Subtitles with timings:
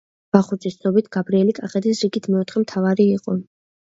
[0.35, 3.37] ვახუშტის ცნობით გაბრიელი კახეთის რიგით მეოთხე მთავარი იყო.